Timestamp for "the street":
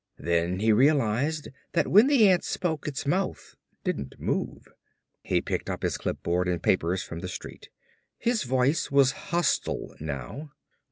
7.19-7.69